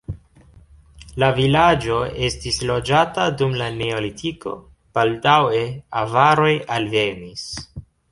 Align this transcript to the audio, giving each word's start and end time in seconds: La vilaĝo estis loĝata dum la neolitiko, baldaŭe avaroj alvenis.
La 1.23 1.27
vilaĝo 1.39 1.97
estis 2.27 2.57
loĝata 2.69 3.25
dum 3.41 3.53
la 3.59 3.67
neolitiko, 3.81 4.55
baldaŭe 4.99 5.61
avaroj 6.01 6.49
alvenis. 6.79 7.45